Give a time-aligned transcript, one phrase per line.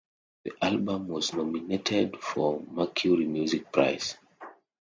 [0.45, 4.17] The album was nominated for the Mercury Music Prize.